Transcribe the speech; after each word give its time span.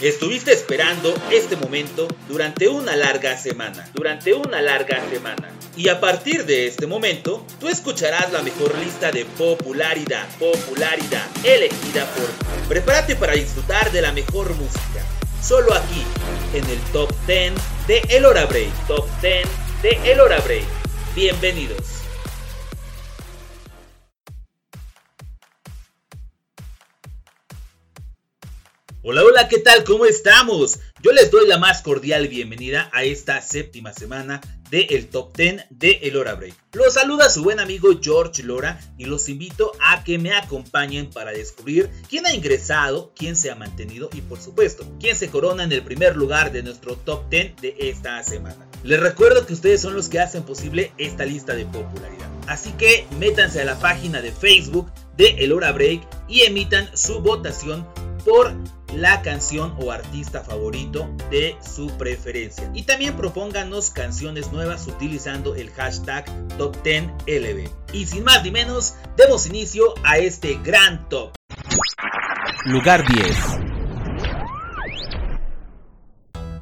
Estuviste 0.00 0.52
esperando 0.52 1.12
este 1.32 1.56
momento 1.56 2.06
durante 2.28 2.68
una 2.68 2.94
larga 2.94 3.36
semana, 3.36 3.84
durante 3.94 4.32
una 4.32 4.62
larga 4.62 5.02
semana. 5.10 5.50
Y 5.76 5.88
a 5.88 5.98
partir 5.98 6.46
de 6.46 6.68
este 6.68 6.86
momento, 6.86 7.44
tú 7.58 7.66
escucharás 7.66 8.30
la 8.30 8.42
mejor 8.42 8.78
lista 8.78 9.10
de 9.10 9.24
popularidad, 9.24 10.28
popularidad, 10.38 11.26
elegida 11.42 12.06
por 12.14 12.68
Prepárate 12.68 13.16
para 13.16 13.32
disfrutar 13.32 13.90
de 13.90 14.02
la 14.02 14.12
mejor 14.12 14.54
música. 14.54 15.04
Solo 15.42 15.74
aquí, 15.74 16.04
en 16.54 16.64
el 16.70 16.78
Top 16.92 17.12
10 17.26 17.54
de 17.88 17.98
El 18.08 18.24
Hora 18.24 18.46
Break. 18.46 18.70
Top 18.86 19.04
10 19.20 19.48
de 19.82 20.12
El 20.12 20.20
Hora 20.20 20.38
Break. 20.42 20.66
Bienvenidos. 21.16 21.97
Hola, 29.00 29.22
hola, 29.22 29.46
¿qué 29.48 29.58
tal? 29.58 29.84
¿Cómo 29.84 30.06
estamos? 30.06 30.80
Yo 31.00 31.12
les 31.12 31.30
doy 31.30 31.46
la 31.46 31.56
más 31.56 31.82
cordial 31.82 32.26
bienvenida 32.26 32.90
a 32.92 33.04
esta 33.04 33.40
séptima 33.40 33.92
semana 33.92 34.40
de 34.72 34.88
el 34.90 35.06
Top 35.06 35.36
10 35.36 35.66
de 35.70 36.00
El 36.02 36.16
Hora 36.16 36.34
Break. 36.34 36.56
Los 36.72 36.94
saluda 36.94 37.30
su 37.30 37.44
buen 37.44 37.60
amigo 37.60 37.90
George 38.02 38.42
Lora 38.42 38.80
y 38.98 39.04
los 39.04 39.28
invito 39.28 39.70
a 39.80 40.02
que 40.02 40.18
me 40.18 40.34
acompañen 40.34 41.10
para 41.10 41.30
descubrir 41.30 41.88
quién 42.10 42.26
ha 42.26 42.34
ingresado, 42.34 43.12
quién 43.14 43.36
se 43.36 43.52
ha 43.52 43.54
mantenido 43.54 44.10
y 44.14 44.20
por 44.20 44.40
supuesto, 44.40 44.84
quién 44.98 45.14
se 45.14 45.30
corona 45.30 45.62
en 45.62 45.70
el 45.70 45.84
primer 45.84 46.16
lugar 46.16 46.50
de 46.50 46.64
nuestro 46.64 46.96
Top 46.96 47.30
10 47.30 47.54
de 47.62 47.76
esta 47.78 48.20
semana. 48.24 48.68
Les 48.82 48.98
recuerdo 48.98 49.46
que 49.46 49.52
ustedes 49.52 49.80
son 49.80 49.94
los 49.94 50.08
que 50.08 50.18
hacen 50.18 50.42
posible 50.42 50.92
esta 50.98 51.24
lista 51.24 51.54
de 51.54 51.66
popularidad. 51.66 52.28
Así 52.48 52.72
que 52.72 53.06
métanse 53.20 53.60
a 53.60 53.64
la 53.64 53.78
página 53.78 54.20
de 54.20 54.32
Facebook 54.32 54.90
de 55.16 55.36
El 55.38 55.52
Hora 55.52 55.70
Break 55.70 56.02
y 56.26 56.40
emitan 56.40 56.90
su 56.96 57.20
votación 57.20 57.86
por 58.24 58.52
la 58.94 59.22
canción 59.22 59.74
o 59.78 59.92
artista 59.92 60.42
favorito 60.42 61.08
de 61.30 61.56
su 61.60 61.88
preferencia. 61.98 62.70
Y 62.74 62.82
también 62.82 63.16
propónganos 63.16 63.90
canciones 63.90 64.52
nuevas 64.52 64.86
utilizando 64.86 65.54
el 65.54 65.70
hashtag 65.70 66.24
Top10LB. 66.58 67.70
Y 67.92 68.06
sin 68.06 68.24
más 68.24 68.42
ni 68.42 68.50
menos, 68.50 68.94
demos 69.16 69.46
inicio 69.46 69.94
a 70.04 70.18
este 70.18 70.58
gran 70.62 71.08
top. 71.08 71.32
Lugar 72.64 73.06
10. 73.06 73.36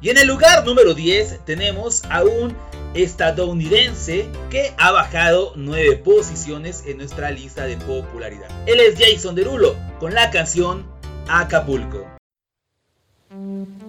Y 0.01 0.09
en 0.09 0.17
el 0.17 0.27
lugar 0.27 0.65
número 0.65 0.93
10 0.93 1.43
tenemos 1.45 2.03
a 2.05 2.23
un 2.23 2.55
estadounidense 2.93 4.29
que 4.49 4.73
ha 4.77 4.91
bajado 4.91 5.53
9 5.55 5.97
posiciones 5.97 6.83
en 6.85 6.97
nuestra 6.97 7.31
lista 7.31 7.65
de 7.65 7.77
popularidad. 7.77 8.47
Él 8.67 8.79
es 8.79 8.95
Jason 8.97 9.35
Derulo 9.35 9.75
con 9.99 10.13
la 10.13 10.29
canción 10.29 10.85
Acapulco. 11.27 12.16
I 13.29 13.86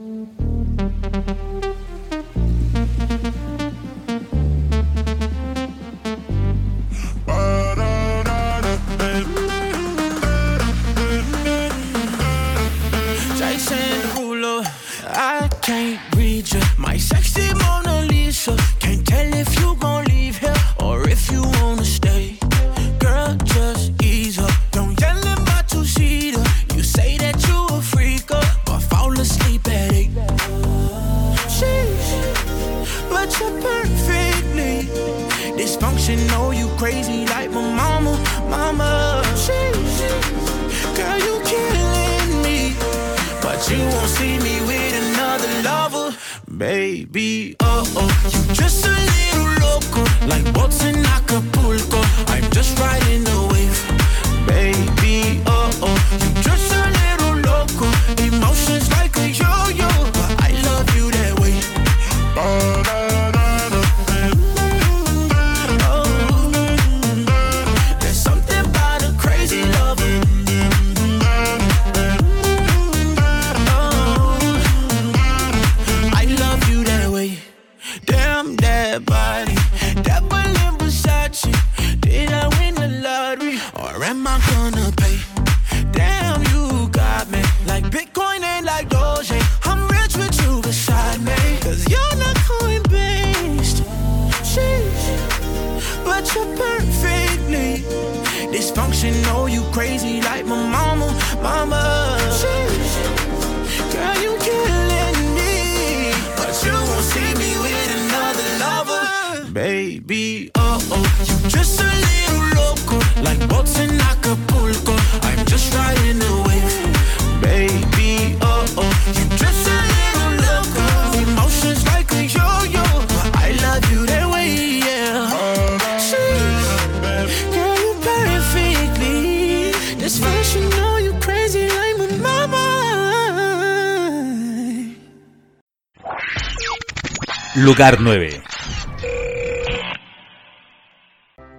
Lugar 137.79 138.01
9. 138.01 138.43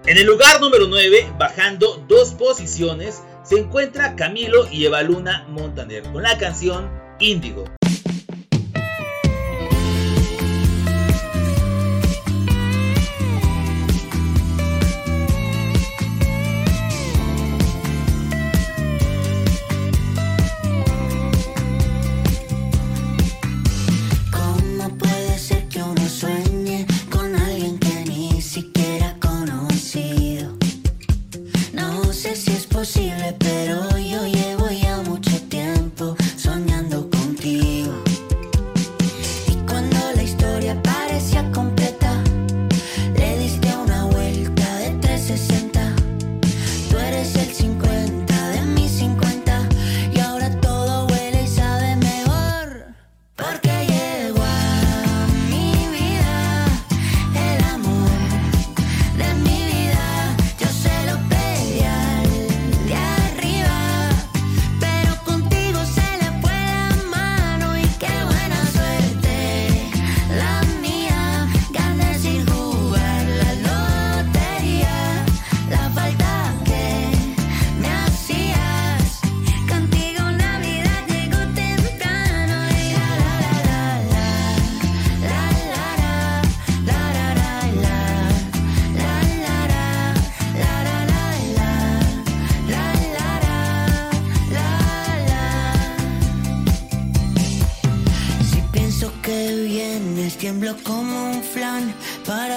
En 0.04 0.18
el 0.18 0.26
lugar 0.26 0.60
número 0.60 0.86
9, 0.86 1.32
bajando 1.38 2.04
dos 2.08 2.32
posiciones, 2.32 3.22
se 3.42 3.58
encuentra 3.58 4.16
Camilo 4.16 4.70
y 4.70 4.84
Evaluna 4.84 5.46
Montaner 5.48 6.02
con 6.12 6.22
la 6.22 6.36
canción 6.36 6.90
Índigo. 7.20 7.64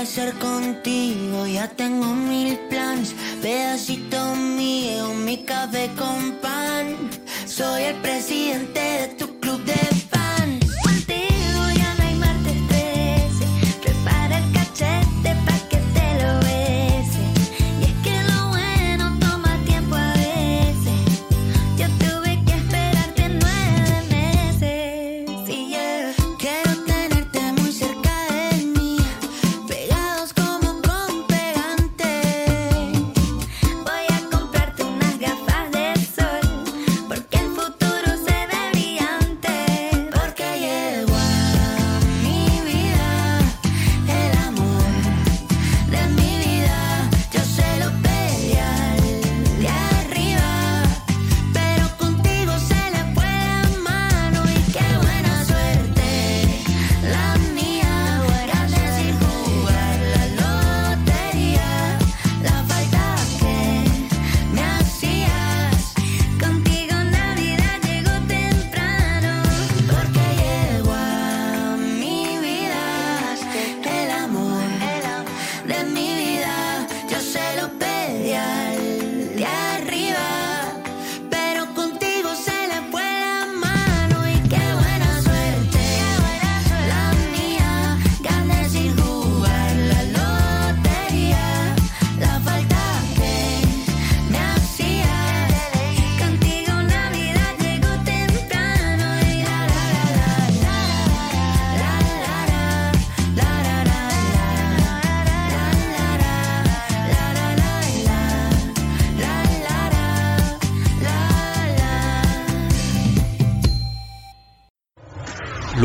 hacer 0.03 0.33
contigo, 0.33 1.47
ya 1.47 1.67
tengo 1.67 2.07
mil 2.13 2.57
plans. 2.69 3.15
Pedacito 3.41 4.35
mío, 4.35 5.13
mi 5.13 5.37
café 5.45 5.89
con 5.97 6.33
pan. 6.41 7.09
Soy 7.45 7.83
el 7.83 7.95
presidente 8.01 8.79
de 8.79 9.07
tu 9.17 9.39
club 9.39 9.63
de 9.63 10.02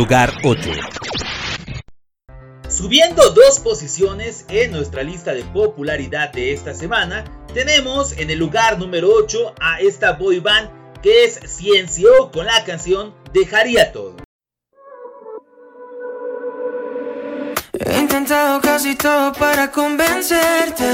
lugar 0.09 0.33
8. 0.43 0.71
Subiendo 2.67 3.31
dos 3.33 3.61
posiciones 3.61 4.47
en 4.49 4.73
nuestra 4.73 5.03
lista 5.03 5.35
de 5.35 5.45
popularidad 5.45 6.33
de 6.33 6.55
esta 6.55 6.73
semana, 6.73 7.25
tenemos 7.53 8.17
en 8.17 8.31
el 8.31 8.39
lugar 8.39 8.79
número 8.79 9.11
8 9.13 9.55
a 9.61 9.81
esta 9.81 10.13
boy 10.13 10.41
band 10.41 10.71
que 11.03 11.25
es 11.25 11.39
Ciencio 11.47 12.31
con 12.33 12.47
la 12.47 12.65
canción 12.65 13.15
Dejaría 13.35 13.93
todo. 13.93 14.17
He 17.79 17.99
intentado 17.99 18.63
casi 18.63 18.95
todo 18.95 19.35
para 19.35 19.71
convencerte. 19.71 20.87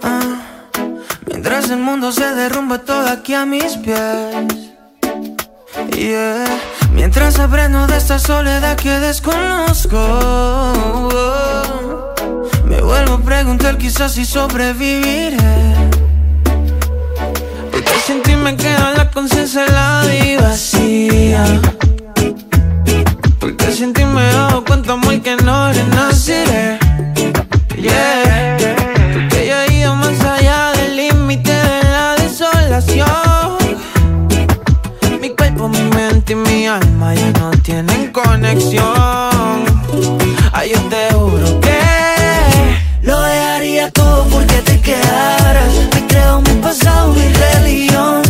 Ah, 0.00 0.68
mientras 1.26 1.68
el 1.70 1.78
mundo 1.78 2.12
se 2.12 2.36
derrumba 2.36 2.84
todo 2.84 3.08
aquí 3.08 3.34
a 3.34 3.44
mis 3.46 3.76
pies. 3.78 4.70
Yeah. 5.96 6.69
Mientras 6.92 7.38
aprendo 7.38 7.86
de 7.86 7.96
esta 7.96 8.18
soledad 8.18 8.76
que 8.76 8.98
desconozco, 9.00 9.98
me 12.66 12.80
vuelvo 12.80 13.14
a 13.14 13.20
preguntar 13.20 13.78
quizás 13.78 14.12
si 14.12 14.24
sobreviviré. 14.24 15.36
Porque 17.70 17.92
sin 18.06 18.22
ti 18.22 18.36
me 18.36 18.56
queda 18.56 18.92
la 18.96 19.10
conciencia 19.10 19.64
helada 19.64 20.14
y 20.14 20.36
vacía. 20.36 21.44
Porque 23.38 23.72
sin 23.72 23.92
ti 23.92 24.04
me 24.04 24.30
cuenta 24.66 24.96
muy 24.96 25.20
que 25.20 25.36
no 25.36 25.72
renaciré. 25.72 26.78
Yeah. 27.76 28.19
alma 36.76 37.14
ya 37.14 37.32
no 37.32 37.50
tienen 37.62 38.12
conexión. 38.12 38.84
Ay, 40.52 40.70
yo 40.72 40.80
te 40.88 41.12
juro 41.12 41.60
que 41.60 41.80
lo 43.02 43.20
dejaría 43.20 43.90
todo 43.90 44.24
porque 44.26 44.62
te 44.62 44.80
quedaras. 44.80 45.72
Me 45.94 46.06
creo 46.06 46.40
mi 46.42 46.54
pasado, 46.62 47.12
mi 47.12 47.28
religión. 47.32 48.29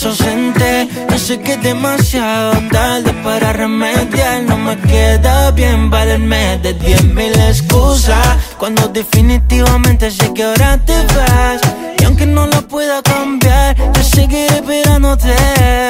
estás 0.00 0.20
ausente. 0.20 0.88
Ya 1.08 1.18
sé 1.18 1.40
que 1.40 1.52
es 1.52 1.62
demasiado 1.62 2.52
tarde 2.70 3.12
para 3.22 3.52
remediar. 3.52 4.42
No 4.42 4.56
me 4.56 4.76
queda 4.78 5.50
bien 5.50 5.90
valerme 5.90 6.58
de 6.58 6.74
diez 6.74 7.04
mil 7.04 7.32
excusas. 7.40 8.38
Cuando 8.58 8.88
definitivamente 8.88 10.10
sé 10.10 10.32
que 10.32 10.44
ahora 10.44 10.78
te 10.78 10.94
vas. 11.14 11.60
Y 11.98 12.04
aunque 12.04 12.26
no 12.26 12.46
lo 12.46 12.66
pueda 12.66 13.02
cambiar, 13.02 13.76
yo 13.76 14.02
seguiré 14.02 14.46
esperándote. 14.46 15.89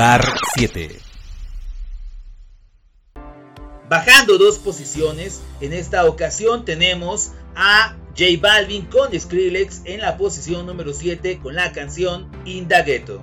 Lugar 0.00 0.24
7. 0.56 0.98
Bajando 3.86 4.38
dos 4.38 4.58
posiciones, 4.58 5.42
en 5.60 5.74
esta 5.74 6.06
ocasión 6.06 6.64
tenemos 6.64 7.32
a 7.54 7.96
J 8.16 8.40
Balvin 8.40 8.86
con 8.86 9.12
Skrillex 9.12 9.82
en 9.84 10.00
la 10.00 10.16
posición 10.16 10.64
número 10.64 10.94
7 10.94 11.40
con 11.42 11.54
la 11.54 11.72
canción 11.72 12.30
Indagueto. 12.46 13.22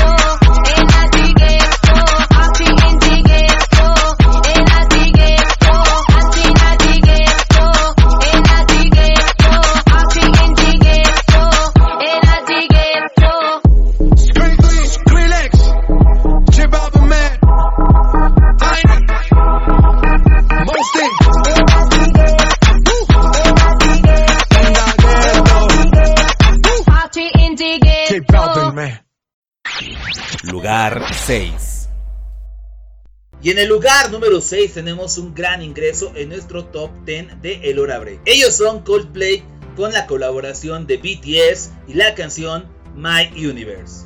Lugar 30.61 31.01
6. 31.11 31.89
Y 33.41 33.49
en 33.49 33.57
el 33.57 33.67
lugar 33.67 34.11
número 34.11 34.39
6 34.39 34.75
tenemos 34.75 35.17
un 35.17 35.33
gran 35.33 35.63
ingreso 35.63 36.11
en 36.15 36.29
nuestro 36.29 36.65
top 36.65 36.91
10 37.03 37.41
de 37.41 37.71
El 37.71 37.79
Hora 37.79 37.99
Ellos 38.25 38.57
son 38.57 38.83
Coldplay 38.83 39.43
con 39.75 39.91
la 39.91 40.05
colaboración 40.05 40.85
de 40.85 40.97
BTS 40.97 41.71
y 41.87 41.95
la 41.95 42.13
canción 42.13 42.67
My 42.95 43.31
Universe. 43.43 44.05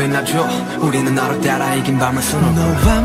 왜 0.00 0.06
나죠 0.08 0.48
우리는 0.80 1.14
나로 1.14 1.38
따라 1.42 1.74
이긴 1.74 1.98
밤을 1.98 2.22
수놓고. 2.22 2.99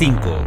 5. 0.00 0.46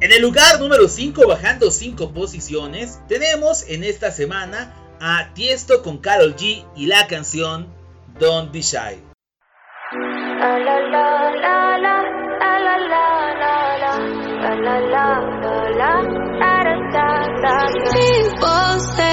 En 0.00 0.12
el 0.12 0.22
lugar 0.22 0.60
número 0.60 0.86
5, 0.86 1.26
bajando 1.26 1.72
5 1.72 2.12
posiciones, 2.12 3.00
tenemos 3.08 3.68
en 3.68 3.82
esta 3.82 4.12
semana 4.12 4.72
a 5.00 5.34
Tiesto 5.34 5.82
con 5.82 5.98
Carol 5.98 6.36
G 6.36 6.64
y 6.76 6.86
la 6.86 7.08
canción 7.08 7.66
Don't 8.20 8.52
Be 8.52 8.62
Shy. 8.62 9.02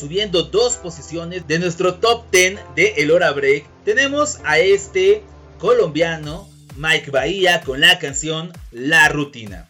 Subiendo 0.00 0.44
dos 0.44 0.76
posiciones 0.76 1.46
de 1.46 1.58
nuestro 1.58 1.96
top 1.96 2.24
10 2.32 2.58
de 2.74 2.94
El 2.96 3.10
Hora 3.10 3.32
Break, 3.32 3.66
tenemos 3.84 4.38
a 4.44 4.58
este 4.58 5.22
colombiano, 5.58 6.48
Mike 6.76 7.10
Bahía, 7.10 7.60
con 7.60 7.82
la 7.82 7.98
canción 7.98 8.50
La 8.70 9.10
Rutina. 9.10 9.68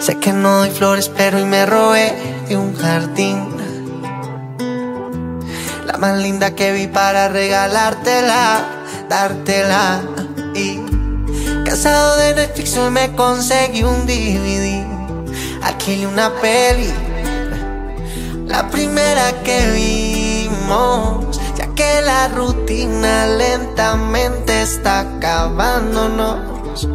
Sé 0.00 0.18
que 0.20 0.34
no 0.34 0.58
doy 0.58 0.70
flores, 0.70 1.10
pero 1.16 1.38
me 1.46 1.64
robé 1.64 2.12
de 2.46 2.58
un 2.58 2.76
jardín. 2.76 3.56
La 5.86 5.96
más 5.96 6.22
linda 6.22 6.54
que 6.54 6.74
vi 6.74 6.88
para 6.88 7.30
regalártela, 7.30 8.84
dártela. 9.08 10.02
Y 10.54 10.78
cansado 11.64 12.18
de 12.18 12.34
Netflix, 12.34 12.76
hoy 12.76 12.90
me 12.90 13.12
conseguí 13.12 13.82
un 13.82 14.04
DVD. 14.04 14.84
Alquilé 15.62 16.06
una 16.06 16.34
peli, 16.40 16.92
la 18.50 18.68
primera 18.68 19.42
que 19.42 19.70
vimos. 19.70 21.40
Ya 21.56 21.68
que 21.74 22.02
la 22.02 22.28
rutina 22.28 23.26
lentamente 23.26 24.62
está 24.62 25.00
acabándonos. 25.00 26.86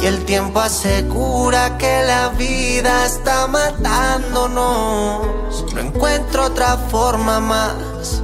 Y 0.00 0.06
el 0.06 0.24
tiempo 0.24 0.58
asegura 0.60 1.78
que 1.78 2.02
la 2.04 2.30
vida 2.30 3.06
está 3.06 3.46
matándonos. 3.46 5.26
No 5.74 5.80
encuentro 5.80 6.46
otra 6.46 6.76
forma 6.76 7.38
más 7.40 8.22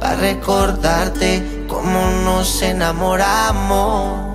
para 0.00 0.16
recordarte 0.16 1.66
cómo 1.68 2.10
nos 2.24 2.62
enamoramos. 2.62 4.26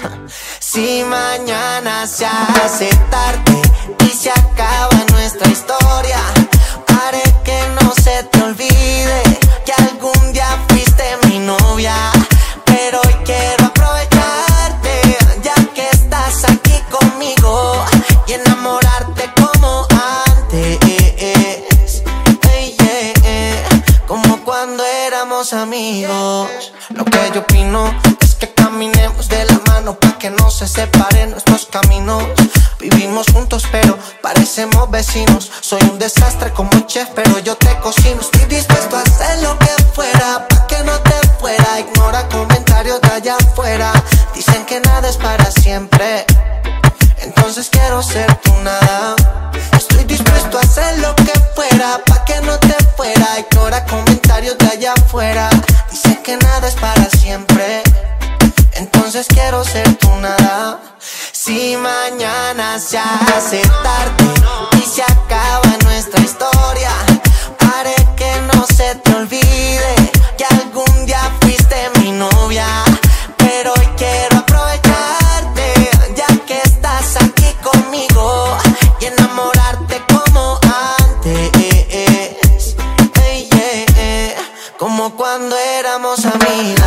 Si 0.60 1.02
mañana 1.02 2.06
se 2.06 2.24
hace 2.24 2.88
tarde 3.10 3.69
y 3.98 4.08
se 4.10 4.30
acaba 4.30 4.96
nuestra 5.12 5.48
historia, 5.48 6.18
haré 6.86 7.22
que 7.44 7.58
no 7.80 7.92
se 7.94 8.22
te 8.24 8.42
olvide 8.42 9.22
que 9.64 9.72
algún 9.72 10.32
día 10.32 10.58
fuiste 10.68 11.04
mi 11.28 11.38
novia. 11.38 11.94
Pero 12.64 13.00
hoy 13.04 13.14
quiero 13.24 13.66
aprovecharte, 13.66 15.18
ya 15.42 15.54
que 15.74 15.88
estás 15.92 16.44
aquí 16.44 16.80
conmigo, 16.90 17.84
y 18.26 18.32
enamorarte 18.34 19.30
como 19.40 19.86
antes. 19.90 20.78
Como 24.06 24.42
cuando 24.44 24.84
éramos 24.84 25.52
amigos. 25.52 26.72
Lo 26.90 27.04
que 27.04 27.30
yo 27.32 27.40
opino 27.40 27.94
que 28.40 28.52
caminemos 28.54 29.28
de 29.28 29.44
la 29.44 29.60
mano 29.66 29.94
para 30.00 30.18
que 30.18 30.30
no 30.30 30.50
se 30.50 30.66
separen 30.66 31.30
nuestros 31.30 31.66
caminos. 31.66 32.24
Vivimos 32.80 33.26
juntos, 33.32 33.64
pero 33.70 33.98
parecemos 34.22 34.90
vecinos. 34.90 35.52
Soy 35.60 35.82
un 35.82 35.98
desastre 35.98 36.50
como 36.52 36.70
chef, 36.86 37.08
pero 37.14 37.38
yo 37.40 37.54
te 37.56 37.78
cocino. 37.80 38.20
Estoy 38.22 38.46
dispuesto 38.46 38.96
a 38.96 39.02
hacer 39.02 39.42
lo 39.42 39.58
que 39.58 39.70
fuera 39.94 40.48
para 40.48 40.66
que 40.66 40.82
no 40.84 40.98
te 41.00 41.28
fuera. 41.38 41.80
Ignora 41.80 42.26
comentarios 42.28 43.00
de 43.02 43.10
allá 43.10 43.36
afuera. 43.36 43.92
Dicen 44.34 44.64
que 44.64 44.80
nada 44.80 45.06
es 45.08 45.18
para 45.18 45.50
siempre. 45.50 46.24
Entonces 47.18 47.68
quiero 47.70 48.02
ser 48.02 48.34
tu 48.36 48.54
nada. 48.62 49.16
Estoy 49.76 50.04
dispuesto 50.04 50.56
a 50.58 50.62
hacer 50.62 50.98
lo 51.00 51.14
que 51.14 51.32
fuera 51.54 52.00
para 52.06 52.24
que 52.24 52.40
no 52.40 52.58
te 52.58 52.76
fuera. 52.96 53.38
Ignora 53.38 53.84
comentarios 53.84 54.56
de 54.56 54.66
allá 54.66 54.94
afuera. 54.94 55.50
Dicen 55.90 56.22
que 56.22 56.38
nada 56.38 56.66
es 56.68 56.74
para 56.76 57.04
siempre. 57.10 57.82
Entonces 58.80 59.26
quiero 59.28 59.62
ser 59.62 59.94
tu 59.98 60.10
nada. 60.16 60.80
Si 61.32 61.76
mañana 61.76 62.78
se 62.78 62.96
hace 62.98 63.60
tarde 63.82 64.24
y 64.78 64.88
se 64.88 65.02
acaba 65.02 65.68
nuestra 65.84 66.18
historia, 66.20 66.90
haré 67.58 67.94
que 68.16 68.32
no 68.50 68.64
se 68.66 68.94
te 68.94 69.14
olvide 69.14 69.94
que 70.38 70.46
algún 70.46 71.04
día 71.04 71.20
fuiste 71.42 71.90
mi 71.98 72.10
novia. 72.12 72.66
Pero 73.36 73.74
hoy 73.76 73.88
quiero 73.98 74.38
aprovecharte, 74.38 75.90
ya 76.16 76.28
que 76.46 76.58
estás 76.64 77.16
aquí 77.16 77.54
conmigo 77.62 78.56
y 78.98 79.04
enamorarte 79.04 80.00
como 80.10 80.58
antes. 80.96 82.74
Ey, 83.26 83.46
yeah, 83.52 83.84
yeah. 83.94 84.34
Como 84.78 85.14
cuando 85.16 85.54
éramos 85.54 86.24
amigos. 86.24 86.79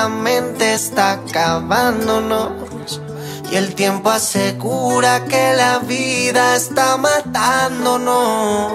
Lentamente 0.00 0.72
está 0.72 1.12
acabándonos 1.12 3.00
y 3.50 3.56
el 3.56 3.74
tiempo 3.74 4.08
asegura 4.10 5.24
que 5.26 5.52
la 5.54 5.80
vida 5.80 6.56
está 6.56 6.96
matándonos. 6.96 8.72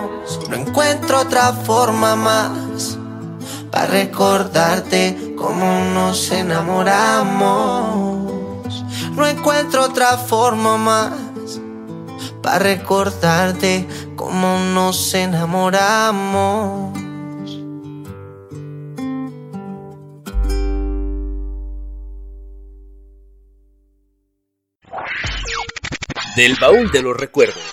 No 0.49 0.55
encuentro 0.55 1.21
otra 1.21 1.53
forma 1.53 2.15
más 2.15 2.97
para 3.71 3.87
recordarte 3.87 5.33
cómo 5.35 5.65
nos 5.95 6.29
enamoramos. 6.31 7.55
No 9.15 9.25
encuentro 9.25 9.85
otra 9.85 10.17
forma 10.17 10.77
más 10.77 11.13
para 12.43 12.59
recordarte 12.59 13.87
cómo 14.15 14.59
nos 14.59 15.13
enamoramos. 15.13 16.94
Del 26.35 26.57
baúl 26.59 26.91
de 26.91 27.01
los 27.01 27.15
recuerdos. 27.15 27.63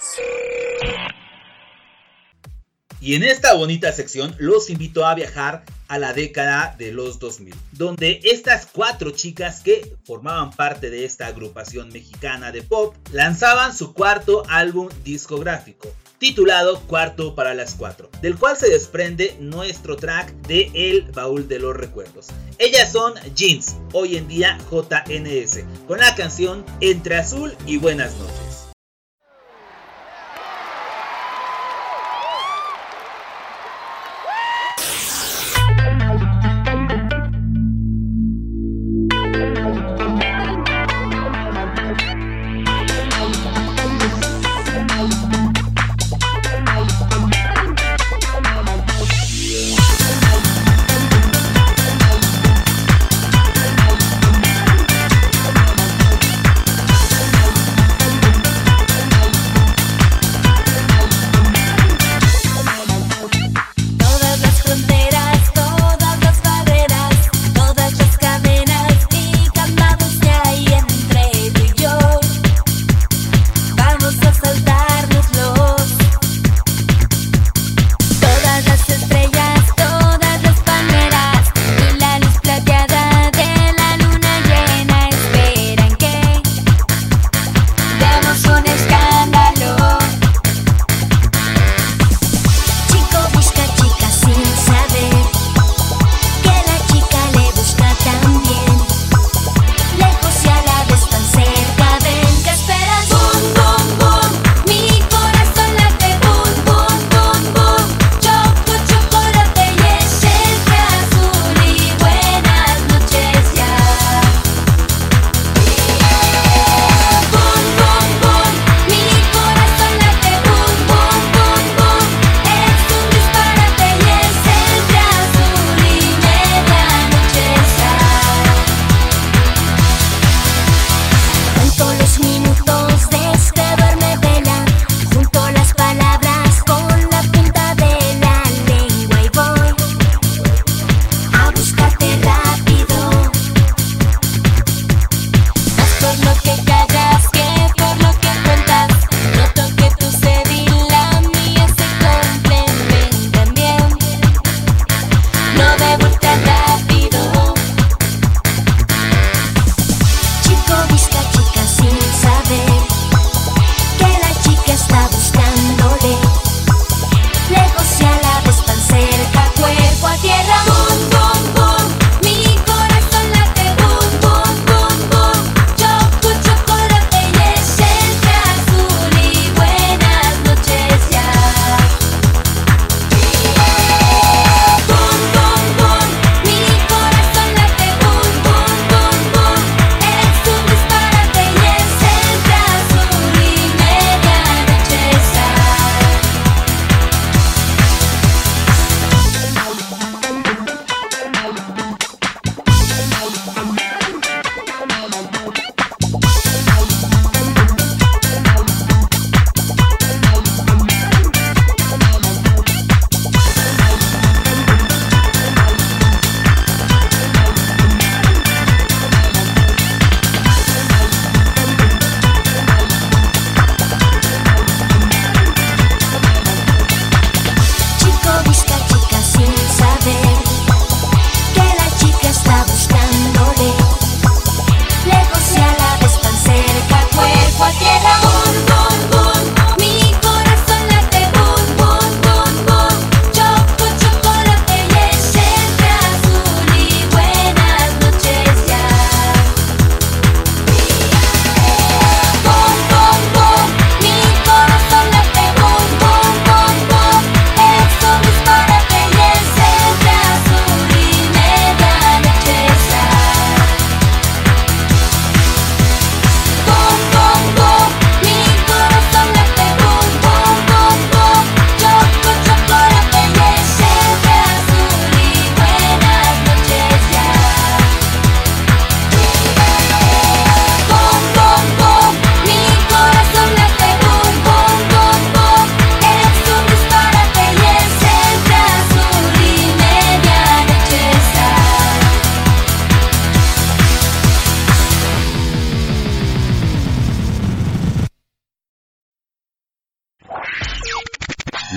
Y 3.01 3.16
en 3.16 3.25
esta 3.25 3.55
bonita 3.55 3.90
sección 3.90 4.37
los 4.38 4.70
invito 4.70 5.05
a 5.05 5.16
viajar 5.16 5.64
a 5.88 5.98
la 5.98 6.12
década 6.12 6.77
de 6.79 6.92
los 6.92 7.18
2000, 7.18 7.53
donde 7.72 8.20
estas 8.22 8.66
cuatro 8.66 9.11
chicas 9.11 9.62
que 9.62 9.96
formaban 10.05 10.53
parte 10.53 10.90
de 10.90 11.05
esta 11.05 11.27
agrupación 11.27 11.88
mexicana 11.88 12.53
de 12.53 12.62
pop 12.62 12.94
lanzaban 13.11 13.77
su 13.77 13.92
cuarto 13.92 14.44
álbum 14.48 14.88
discográfico, 15.03 15.92
titulado 16.18 16.81
Cuarto 16.83 17.35
para 17.35 17.55
las 17.55 17.75
Cuatro, 17.75 18.09
del 18.22 18.37
cual 18.37 18.57
se 18.57 18.70
desprende 18.70 19.37
nuestro 19.40 19.96
track 19.96 20.31
de 20.46 20.70
El 20.72 21.11
Baúl 21.11 21.48
de 21.48 21.59
los 21.59 21.77
Recuerdos. 21.77 22.29
Ellas 22.59 22.92
son 22.92 23.14
Jeans, 23.35 23.75
hoy 23.92 24.16
en 24.16 24.29
día 24.29 24.57
JNS, 24.70 25.64
con 25.88 25.98
la 25.98 26.14
canción 26.14 26.64
Entre 26.81 27.16
Azul 27.16 27.53
y 27.66 27.79
Buenas 27.79 28.14
noches. 28.14 28.52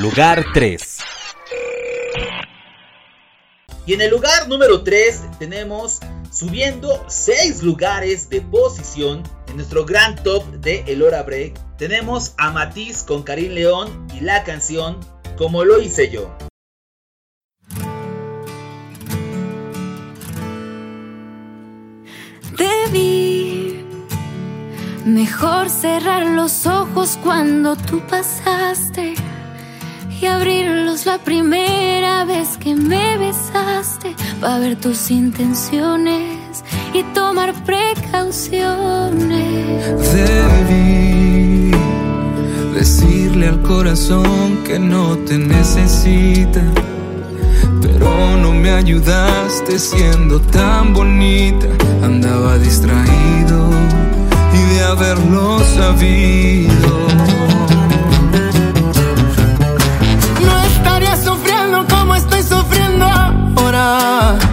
Lugar 0.05 0.45
3. 0.53 0.99
Y 3.87 3.93
en 3.95 4.01
el 4.01 4.11
lugar 4.11 4.47
número 4.47 4.83
3 4.83 5.39
tenemos 5.39 5.99
subiendo 6.31 7.03
6 7.07 7.63
lugares 7.63 8.29
de 8.29 8.39
posición 8.41 9.23
en 9.47 9.55
nuestro 9.55 9.83
gran 9.83 10.15
top 10.21 10.43
de 10.61 10.83
El 10.85 11.01
Hora 11.01 11.23
Break. 11.23 11.59
Tenemos 11.77 12.35
a 12.37 12.51
Matiz 12.51 13.01
con 13.01 13.23
Karim 13.23 13.53
León 13.53 14.07
y 14.13 14.19
la 14.19 14.43
canción 14.43 14.99
Como 15.37 15.63
lo 15.63 15.81
hice 15.81 16.11
yo. 16.11 16.37
Debí 22.55 23.83
mejor 25.03 25.67
cerrar 25.67 26.27
los 26.27 26.67
ojos 26.67 27.17
cuando 27.23 27.75
tú 27.75 28.05
pasaste 28.07 29.15
y 30.21 30.25
abrirlos 30.25 31.05
la 31.05 31.17
primera 31.17 32.25
vez 32.25 32.57
que 32.57 32.75
me 32.75 33.17
besaste 33.17 34.15
para 34.39 34.59
ver 34.59 34.75
tus 34.75 35.11
intenciones 35.11 36.63
y 36.93 37.03
tomar 37.13 37.53
precauciones. 37.63 38.53
Debí 40.13 41.71
decirle 42.73 43.47
al 43.47 43.61
corazón 43.61 44.59
que 44.65 44.79
no 44.79 45.17
te 45.17 45.37
necesita, 45.37 46.61
pero 47.81 48.37
no 48.37 48.53
me 48.53 48.71
ayudaste 48.71 49.79
siendo 49.79 50.39
tan 50.39 50.93
bonita. 50.93 51.67
Andaba 52.03 52.57
distraído 52.57 53.69
y 54.53 54.75
de 54.75 54.83
haberlo 54.83 55.59
sabido. 55.75 56.84
Ahora. 64.05 64.44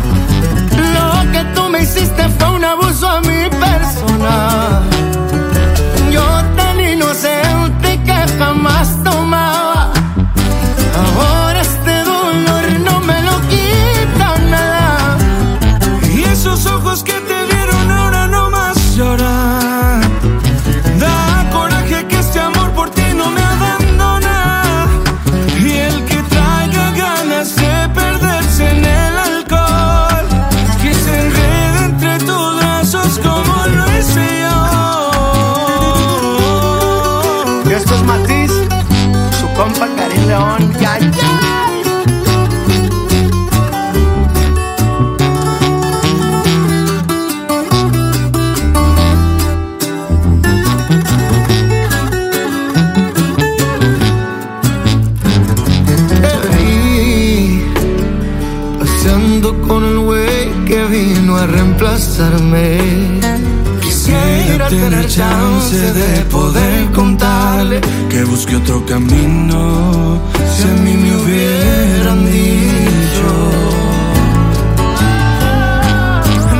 Quisiera 63.80 64.68
tener 64.68 65.08
chance 65.08 65.76
de 65.76 66.24
poder 66.26 66.92
contarle 66.92 67.80
que 68.08 68.22
busque 68.22 68.54
otro 68.54 68.86
camino. 68.86 70.20
Si 70.54 70.62
a 70.62 70.72
mí 70.84 70.94
me 70.94 71.16
hubieran 71.16 72.24
dicho. 72.30 73.28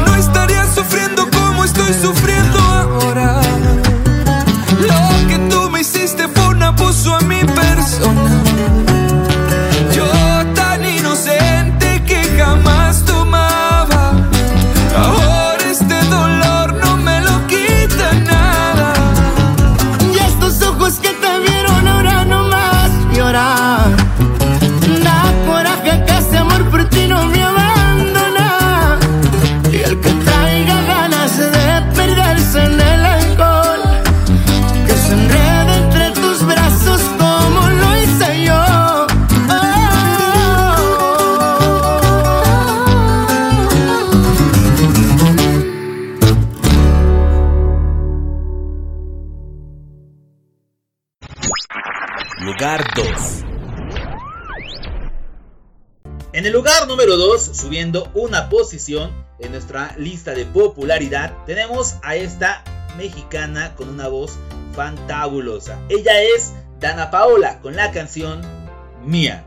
No 0.04 0.16
estaría 0.16 0.66
sufriendo 0.74 1.28
como 1.30 1.64
estoy 1.64 1.94
sufriendo 1.94 2.31
una 58.14 58.48
posición 58.48 59.12
en 59.38 59.52
nuestra 59.52 59.94
lista 59.96 60.32
de 60.32 60.46
popularidad, 60.46 61.44
tenemos 61.46 61.96
a 62.02 62.16
esta 62.16 62.64
mexicana 62.96 63.74
con 63.76 63.88
una 63.88 64.08
voz 64.08 64.38
fantabulosa. 64.72 65.78
Ella 65.88 66.20
es 66.22 66.52
Dana 66.80 67.10
Paola 67.10 67.60
con 67.60 67.76
la 67.76 67.90
canción 67.90 68.40
Mía. 69.04 69.44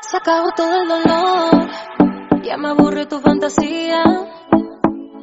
Se 0.00 0.16
acabó 0.16 0.48
todo 0.56 0.82
el 0.82 0.88
dolor, 0.88 1.70
ya 2.44 2.56
me 2.56 2.68
aburre 2.68 3.06
tu 3.06 3.20
fantasía. 3.20 4.04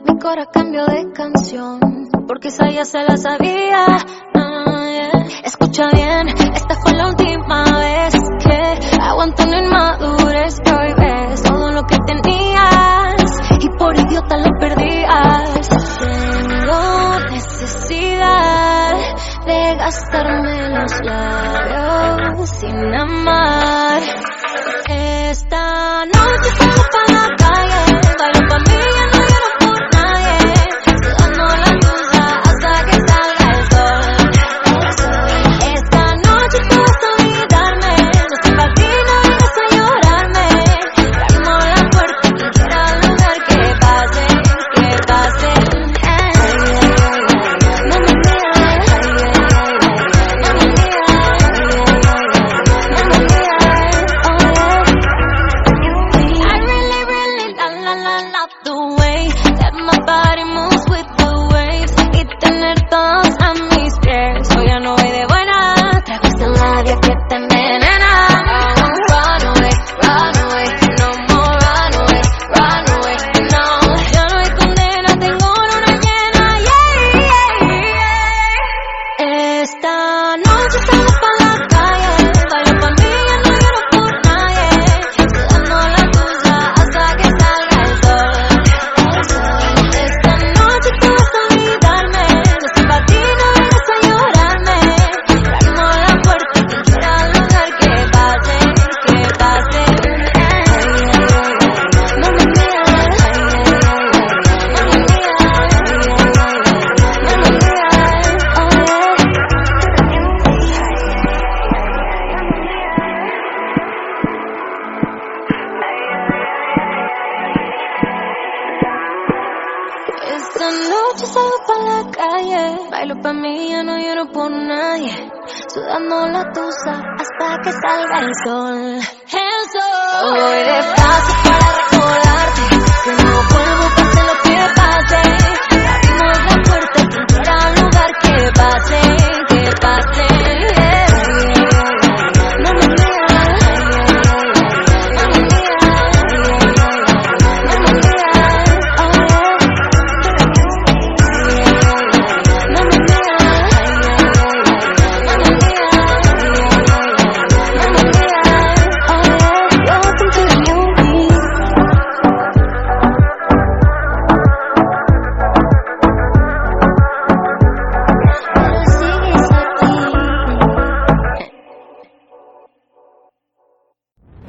Mi 0.06 0.20
cora 0.20 0.46
cambió 0.48 0.86
de 0.86 1.12
canción, 1.14 2.10
porque 2.32 2.48
esa 2.48 2.70
ya 2.70 2.86
se 2.86 3.04
la 3.04 3.17
sabía. 3.17 3.86
Ah. 4.36 5.12
Escucha 5.44 5.89
bien, 5.94 6.30
esta 6.30 6.76
fue 6.82 6.94
la 6.94 7.08
última 7.08 7.65
vez 7.78 8.13
que 8.39 9.02
aguanto 9.02 9.44
una 9.44 9.60
inmadurez 9.60 10.56
hoy 10.65 10.94
ves 10.98 11.44
todo 11.44 11.72
lo 11.74 11.84
que 11.84 11.98
tenías 12.06 13.26
y 13.60 13.70
por 13.78 14.00
idiota 14.00 14.38
lo 14.38 14.50
perdías. 14.62 15.70
Tengo 16.00 17.20
necesidad 17.32 18.96
de 19.46 19.76
gastarme 19.76 20.70
los 20.70 21.02
labios 21.04 22.50
sin 22.50 22.96
amar. 22.96 24.02
Esta 24.88 26.06
noche 26.06 26.50
salgo 26.58 26.84
pa' 26.94 27.01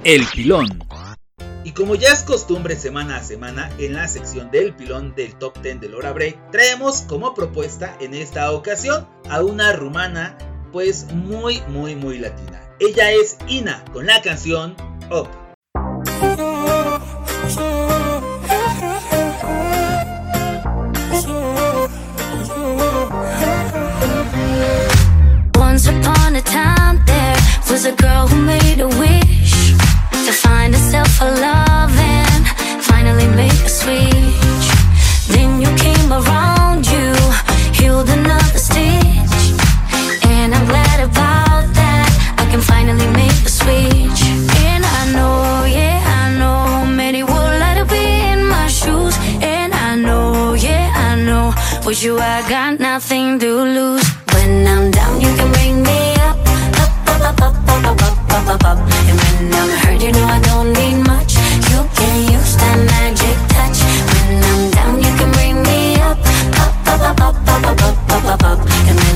El 0.05 0.27
Pilón. 0.35 0.67
Y 1.63 1.71
como 1.73 1.95
ya 1.95 2.09
es 2.09 2.25
costumbre 2.25 2.75
semana 2.75 3.19
a 3.19 3.23
semana, 3.23 3.71
en 3.79 3.95
la 3.95 4.09
sección 4.09 4.51
del 4.51 4.75
pilón 4.75 5.15
del 5.15 5.37
top 5.37 5.63
10 5.63 5.81
del 5.81 5.95
Hora 5.95 6.11
Break, 6.11 6.51
traemos 6.51 7.03
como 7.03 7.35
propuesta 7.35 7.97
en 8.01 8.15
esta 8.15 8.51
ocasión 8.51 9.07
a 9.31 9.43
una 9.43 9.73
rumana, 9.73 10.37
pues 10.73 11.13
muy, 11.13 11.61
muy, 11.69 11.95
muy 11.95 12.19
latina. 12.19 12.61
Ella 12.81 13.13
es 13.13 13.39
Ina 13.47 13.85
con 13.93 14.07
la 14.07 14.21
canción 14.23 14.75
Up. 15.09 15.29
Once 25.55 25.87
upon 25.87 26.35
a 26.35 26.43
time 26.43 27.01
there 27.07 27.37
was 27.71 27.87
a 27.87 27.93
girl 27.93 28.27
who 28.27 28.52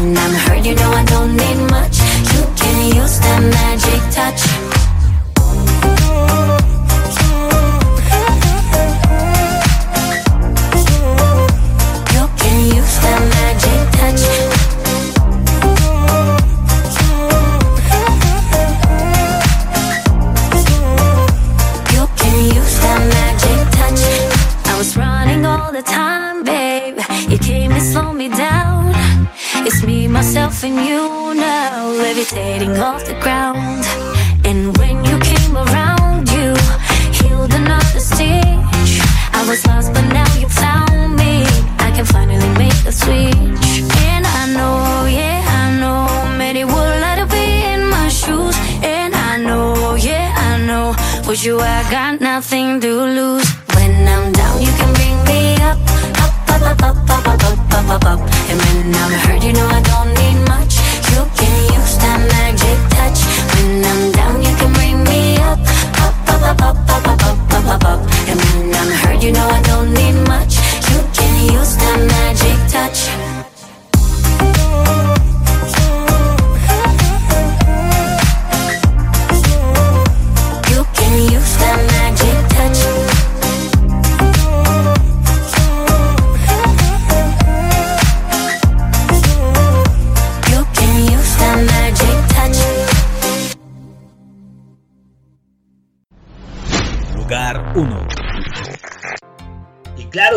And 0.06 0.16
I'm 0.16 0.34
hurt, 0.34 0.64
you 0.64 0.72
know 0.76 0.90
I 0.92 1.04
don't 1.04 1.34
need 1.34 1.68
much. 1.68 1.98
You 2.32 2.42
can 2.54 2.94
use 2.94 3.18
that 3.18 3.42
magic 3.42 4.14
touch. 4.14 4.65
you 30.78 31.34
now, 31.34 31.88
levitating 31.88 32.76
off 32.78 33.04
the 33.06 33.14
ground. 33.20 33.85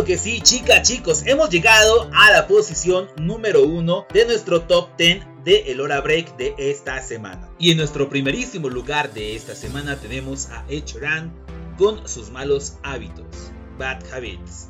que 0.10 0.18
sí, 0.18 0.42
chicas, 0.42 0.82
chicos, 0.82 1.22
hemos 1.28 1.52
llegado 1.52 2.10
a 2.16 2.32
la 2.32 2.48
posición 2.48 3.10
número 3.18 3.64
uno 3.64 4.08
de 4.12 4.26
nuestro 4.26 4.64
top 4.64 4.90
10 4.98 5.24
de 5.44 5.72
El 5.72 5.82
Hora 5.82 6.02
Break 6.02 6.36
de 6.36 6.56
esta 6.58 7.00
semana. 7.04 7.48
Y 7.60 7.70
en 7.70 7.78
nuestro 7.78 8.10
primerísimo 8.10 8.70
lugar 8.70 9.14
de 9.14 9.36
esta 9.36 9.54
semana 9.54 9.98
tenemos 9.98 10.50
a 10.50 10.66
Echoran 10.68 11.32
con 11.78 12.08
sus 12.08 12.32
malos 12.32 12.78
hábitos, 12.82 13.52
Bad 13.78 14.04
Habits. 14.12 14.70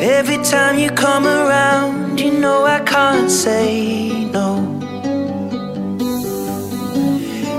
Every 0.00 0.38
time 0.42 0.76
you 0.76 0.90
come 0.90 1.28
around, 1.28 2.18
you 2.18 2.32
know 2.32 2.66
I 2.66 2.80
can't 2.80 3.30
say 3.30 4.24
no. 4.32 4.47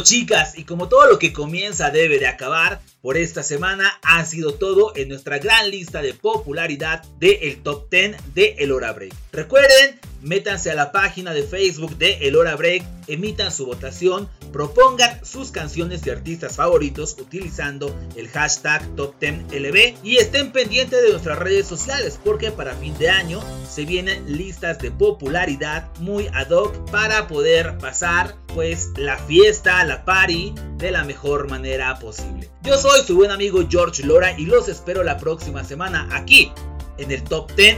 Chicas, 0.00 0.58
y 0.58 0.64
como 0.64 0.88
todo 0.88 1.06
lo 1.06 1.18
que 1.18 1.32
comienza 1.32 1.90
debe 1.90 2.18
de 2.18 2.26
acabar, 2.26 2.80
por 3.02 3.16
esta 3.16 3.42
semana 3.42 3.98
ha 4.02 4.24
sido 4.24 4.54
todo 4.54 4.92
en 4.94 5.08
nuestra 5.08 5.38
gran 5.38 5.70
lista 5.70 6.00
de 6.00 6.14
popularidad 6.14 7.02
del 7.18 7.36
el 7.42 7.62
top 7.62 7.90
10 7.90 8.34
de 8.34 8.54
El 8.58 8.70
Hora 8.70 8.92
Break. 8.92 9.12
Recuerden, 9.32 9.98
métanse 10.22 10.70
a 10.70 10.74
la 10.74 10.92
página 10.92 11.34
de 11.34 11.42
Facebook 11.42 11.98
de 11.98 12.28
El 12.28 12.36
Hora 12.36 12.54
Break, 12.54 12.84
emitan 13.08 13.50
su 13.50 13.66
votación, 13.66 14.28
propongan 14.52 15.24
sus 15.24 15.50
canciones 15.50 16.06
y 16.06 16.10
artistas 16.10 16.56
favoritos 16.56 17.16
utilizando 17.18 17.94
el 18.14 18.28
hashtag 18.28 18.94
Top 18.94 19.16
10 19.18 19.52
LB 19.52 19.96
y 20.04 20.18
estén 20.18 20.52
pendientes 20.52 21.02
de 21.02 21.10
nuestras 21.10 21.38
redes 21.38 21.66
sociales 21.66 22.20
porque 22.22 22.52
para 22.52 22.76
fin 22.76 22.96
de 22.98 23.10
año 23.10 23.40
se 23.68 23.84
vienen 23.84 24.36
listas 24.36 24.78
de 24.78 24.92
popularidad 24.92 25.88
muy 25.98 26.28
ad 26.28 26.50
hoc 26.50 26.90
para 26.90 27.26
poder 27.26 27.78
pasar 27.78 28.36
pues 28.54 28.90
la 28.96 29.18
fiesta, 29.18 29.82
la 29.84 30.04
party 30.04 30.54
de 30.76 30.92
la 30.92 31.04
mejor 31.04 31.48
manera 31.48 31.98
posible. 31.98 32.50
Yo 32.62 32.78
soy 32.78 33.02
su 33.04 33.16
buen 33.16 33.32
amigo 33.32 33.66
George 33.68 34.04
Lora 34.04 34.38
y 34.38 34.46
los 34.46 34.68
espero 34.68 35.02
la 35.02 35.18
próxima 35.18 35.64
semana 35.64 36.08
aquí 36.12 36.52
en 36.96 37.10
el 37.10 37.24
Top 37.24 37.50
10 37.56 37.76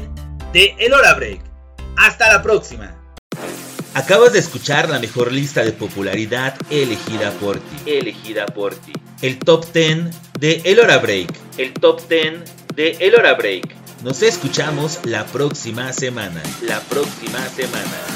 de 0.53 0.77
El 0.79 0.93
Hora 0.93 1.15
Break. 1.15 1.41
Hasta 1.97 2.31
la 2.31 2.43
próxima. 2.43 2.95
Acabas 3.95 4.35
de 4.35 4.41
escuchar 4.41 4.91
la 4.91 4.99
mejor 4.99 5.33
lista 5.33 5.65
de 5.65 5.73
popularidad 5.73 6.55
elegida 6.69 7.31
por 7.33 7.57
ti. 7.61 7.77
Elegida 7.87 8.45
por 8.45 8.75
ti. 8.75 8.93
El 9.23 9.39
top 9.39 9.65
10 9.73 10.11
de 10.39 10.61
El 10.65 10.81
Hora 10.81 10.99
Break. 10.99 11.33
El 11.57 11.73
top 11.73 12.07
10 12.07 12.43
de 12.75 12.91
El 13.01 13.15
Hora 13.15 13.35
Break. 13.35 13.75
Nos 14.03 14.21
escuchamos 14.21 15.01
la 15.05 15.25
próxima 15.25 15.95
semana. 15.95 16.43
La 16.61 16.81
próxima 16.81 17.41
semana. 17.49 18.15